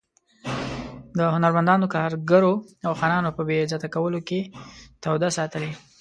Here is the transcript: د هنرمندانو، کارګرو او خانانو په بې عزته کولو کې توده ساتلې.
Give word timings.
د 1.17 1.19
هنرمندانو، 1.35 1.91
کارګرو 1.95 2.53
او 2.85 2.91
خانانو 2.99 3.29
په 3.37 3.41
بې 3.47 3.55
عزته 3.63 3.87
کولو 3.95 4.19
کې 4.27 4.39
توده 5.03 5.29
ساتلې. 5.37 5.71